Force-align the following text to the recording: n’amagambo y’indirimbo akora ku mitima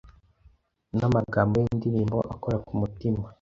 n’amagambo 0.97 1.55
y’indirimbo 1.63 2.17
akora 2.33 2.57
ku 2.65 2.71
mitima 2.81 3.25